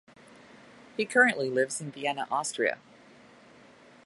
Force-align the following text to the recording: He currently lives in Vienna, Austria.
He 0.97 1.05
currently 1.05 1.51
lives 1.51 1.79
in 1.79 1.91
Vienna, 1.91 2.25
Austria. 2.31 2.79